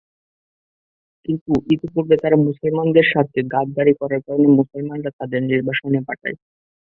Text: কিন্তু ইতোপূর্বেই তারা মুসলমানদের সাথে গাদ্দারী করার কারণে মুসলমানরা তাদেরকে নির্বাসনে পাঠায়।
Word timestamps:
কিন্তু 1.25 1.51
ইতোপূর্বেই 1.73 2.21
তারা 2.23 2.37
মুসলমানদের 2.47 3.05
সাথে 3.13 3.39
গাদ্দারী 3.53 3.93
করার 4.01 4.21
কারণে 4.25 4.47
মুসলমানরা 4.59 5.11
তাদেরকে 5.19 5.47
নির্বাসনে 5.49 5.99
পাঠায়। 6.07 6.37